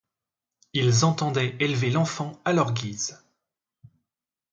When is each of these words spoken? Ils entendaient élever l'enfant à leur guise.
Ils 0.73 1.05
entendaient 1.05 1.55
élever 1.59 1.91
l'enfant 1.91 2.41
à 2.43 2.53
leur 2.53 2.73
guise. 2.73 3.23